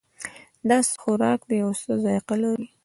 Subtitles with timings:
[0.69, 2.67] دا څه خوراک ده او څه ذائقه لري